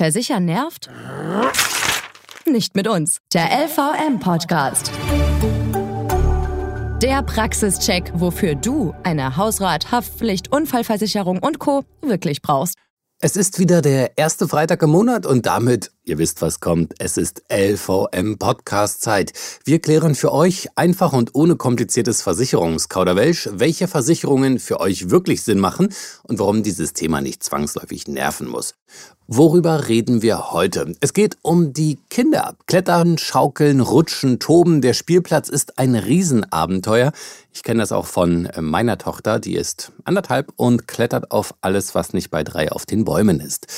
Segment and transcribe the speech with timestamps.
[0.00, 0.88] Versichern nervt?
[2.46, 3.18] Nicht mit uns.
[3.34, 4.90] Der LVM-Podcast.
[7.02, 11.84] Der Praxischeck, wofür du eine Hausrat, Haftpflicht, Unfallversicherung und Co.
[12.00, 12.76] wirklich brauchst.
[13.20, 17.16] Es ist wieder der erste Freitag im Monat und damit, ihr wisst, was kommt, es
[17.16, 19.32] ist LVM Podcast Zeit.
[19.64, 25.60] Wir klären für euch einfach und ohne kompliziertes Versicherungskauderwelsch, welche Versicherungen für euch wirklich Sinn
[25.60, 25.94] machen
[26.24, 28.74] und warum dieses Thema nicht zwangsläufig nerven muss.
[29.32, 30.92] Worüber reden wir heute?
[30.98, 32.56] Es geht um die Kinder.
[32.66, 34.80] Klettern, schaukeln, rutschen, toben.
[34.80, 37.12] Der Spielplatz ist ein Riesenabenteuer.
[37.52, 41.94] Ich kenne das auch von äh, meiner Tochter, die ist anderthalb und klettert auf alles,
[41.94, 43.68] was nicht bei drei auf den Bäumen ist.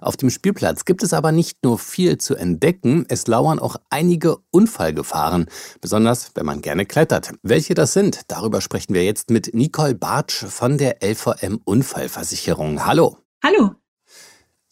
[0.00, 4.38] Auf dem Spielplatz gibt es aber nicht nur viel zu entdecken, es lauern auch einige
[4.50, 5.46] Unfallgefahren,
[5.80, 7.34] besonders wenn man gerne klettert.
[7.42, 12.86] Welche das sind, darüber sprechen wir jetzt mit Nicole Bartsch von der LVM Unfallversicherung.
[12.86, 13.18] Hallo.
[13.44, 13.72] Hallo.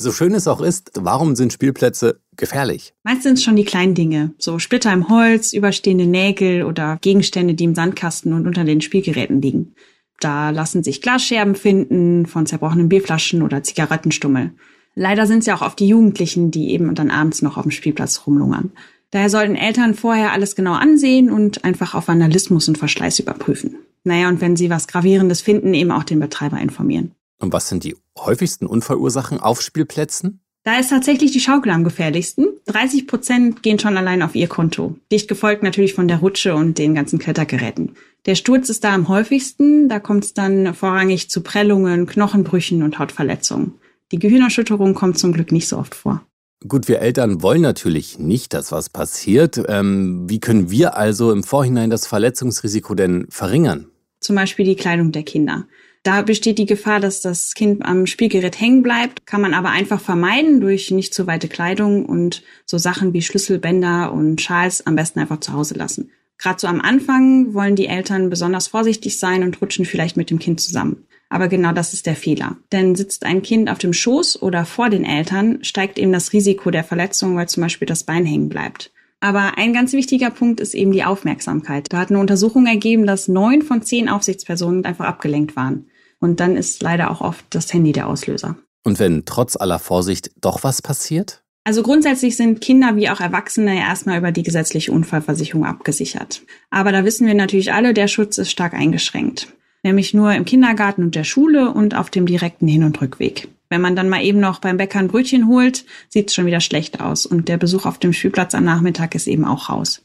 [0.03, 2.95] So schön es auch ist, warum sind Spielplätze gefährlich?
[3.03, 7.52] Meist sind es schon die kleinen Dinge, so Splitter im Holz, überstehende Nägel oder Gegenstände,
[7.52, 9.74] die im Sandkasten und unter den Spielgeräten liegen.
[10.19, 14.52] Da lassen sich Glasscherben finden von zerbrochenen Bierflaschen oder Zigarettenstummel.
[14.95, 17.71] Leider sind es ja auch oft die Jugendlichen, die eben dann abends noch auf dem
[17.71, 18.73] Spielplatz rumlungern.
[19.10, 23.77] Daher sollten Eltern vorher alles genau ansehen und einfach auf Vandalismus und Verschleiß überprüfen.
[24.05, 27.13] Naja, und wenn sie was Gravierendes finden, eben auch den Betreiber informieren.
[27.38, 30.41] Und was sind die häufigsten Unfallursachen auf Spielplätzen?
[30.63, 32.46] Da ist tatsächlich die Schaukel am gefährlichsten.
[32.66, 34.96] 30 Prozent gehen schon allein auf ihr Konto.
[35.11, 37.96] Dicht gefolgt natürlich von der Rutsche und den ganzen Klettergeräten.
[38.27, 39.88] Der Sturz ist da am häufigsten.
[39.88, 43.80] Da kommt es dann vorrangig zu Prellungen, Knochenbrüchen und Hautverletzungen.
[44.13, 46.25] Die Gehirnerschütterung kommt zum Glück nicht so oft vor.
[46.66, 49.63] Gut, wir Eltern wollen natürlich nicht, dass was passiert.
[49.69, 53.87] Ähm, wie können wir also im Vorhinein das Verletzungsrisiko denn verringern?
[54.21, 55.67] Zum Beispiel die Kleidung der Kinder.
[56.02, 60.01] Da besteht die Gefahr, dass das Kind am Spielgerät hängen bleibt, kann man aber einfach
[60.01, 65.21] vermeiden durch nicht zu weite Kleidung und so Sachen wie Schlüsselbänder und Schals am besten
[65.21, 66.11] einfach zu Hause lassen.
[66.39, 70.39] Gerade so am Anfang wollen die Eltern besonders vorsichtig sein und rutschen vielleicht mit dem
[70.39, 71.07] Kind zusammen.
[71.31, 72.57] Aber genau das ist der Fehler.
[72.73, 76.71] Denn sitzt ein Kind auf dem Schoß oder vor den Eltern, steigt eben das Risiko
[76.71, 78.93] der Verletzung, weil zum Beispiel das Bein hängen bleibt.
[79.21, 81.87] Aber ein ganz wichtiger Punkt ist eben die Aufmerksamkeit.
[81.91, 85.87] Da hat eine Untersuchung ergeben, dass neun von zehn Aufsichtspersonen einfach abgelenkt waren.
[86.19, 88.57] Und dann ist leider auch oft das Handy der Auslöser.
[88.83, 91.43] Und wenn trotz aller Vorsicht doch was passiert?
[91.65, 96.43] Also grundsätzlich sind Kinder wie auch Erwachsene erstmal über die gesetzliche Unfallversicherung abgesichert.
[96.71, 99.49] Aber da wissen wir natürlich alle, der Schutz ist stark eingeschränkt.
[99.83, 103.49] Nämlich nur im Kindergarten und der Schule und auf dem direkten Hin- und Rückweg.
[103.71, 106.61] Wenn man dann mal eben noch beim Bäcker ein Brötchen holt, sieht es schon wieder
[106.61, 110.03] schlecht aus und der Besuch auf dem Spielplatz am Nachmittag ist eben auch raus.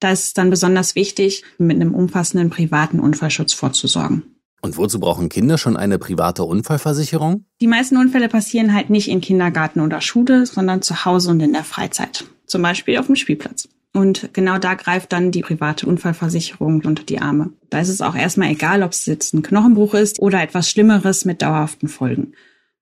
[0.00, 4.22] Da ist es dann besonders wichtig, mit einem umfassenden privaten Unfallschutz vorzusorgen.
[4.60, 7.44] Und wozu brauchen Kinder schon eine private Unfallversicherung?
[7.60, 11.52] Die meisten Unfälle passieren halt nicht in Kindergarten oder Schule, sondern zu Hause und in
[11.52, 12.24] der Freizeit.
[12.46, 13.68] Zum Beispiel auf dem Spielplatz.
[13.98, 17.50] Und genau da greift dann die private Unfallversicherung unter die Arme.
[17.68, 21.24] Da ist es auch erstmal egal, ob es jetzt ein Knochenbruch ist oder etwas Schlimmeres
[21.24, 22.32] mit dauerhaften Folgen.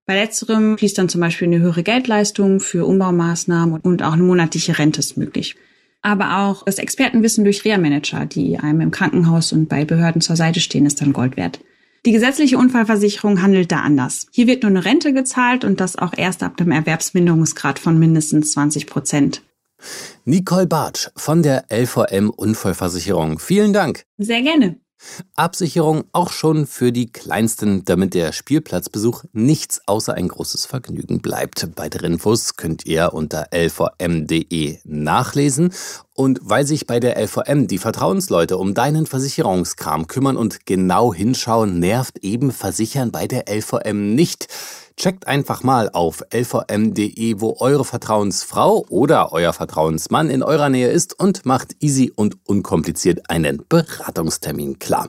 [0.04, 4.78] Bei letzterem fließt dann zum Beispiel eine höhere Geldleistung für Umbaumaßnahmen und auch eine monatliche
[4.78, 5.56] Rente ist möglich.
[6.02, 10.60] Aber auch das Expertenwissen durch Reha-Manager, die einem im Krankenhaus und bei Behörden zur Seite
[10.60, 11.60] stehen, ist dann Gold wert.
[12.04, 14.26] Die gesetzliche Unfallversicherung handelt da anders.
[14.32, 18.52] Hier wird nur eine Rente gezahlt und das auch erst ab dem Erwerbsminderungsgrad von mindestens
[18.52, 19.40] 20 Prozent.
[20.24, 23.38] Nicole Bartsch von der LVM Unfallversicherung.
[23.38, 24.04] Vielen Dank.
[24.18, 24.78] Sehr gerne.
[25.34, 31.68] Absicherung auch schon für die Kleinsten, damit der Spielplatzbesuch nichts außer ein großes Vergnügen bleibt.
[31.76, 35.72] Weitere Infos könnt ihr unter lvm.de nachlesen.
[36.16, 41.78] Und weil sich bei der LVM die Vertrauensleute um deinen Versicherungskram kümmern und genau hinschauen,
[41.78, 44.48] nervt eben Versichern bei der LVM nicht.
[44.96, 51.20] Checkt einfach mal auf lvm.de, wo eure Vertrauensfrau oder euer Vertrauensmann in eurer Nähe ist
[51.20, 55.08] und macht easy und unkompliziert einen Beratungstermin klar.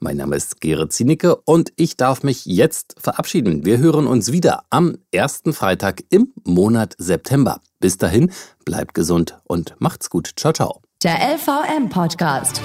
[0.00, 3.64] Mein Name ist Gerrit Zienicke und ich darf mich jetzt verabschieden.
[3.64, 7.62] Wir hören uns wieder am ersten Freitag im Monat September.
[7.82, 8.30] Bis dahin,
[8.64, 10.30] bleibt gesund und macht's gut.
[10.36, 10.80] Ciao, ciao.
[11.02, 12.62] Der LVM Podcast.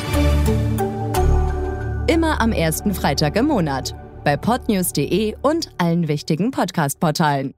[2.07, 7.57] Immer am ersten Freitag im Monat bei podnews.de und allen wichtigen Podcast-Portalen.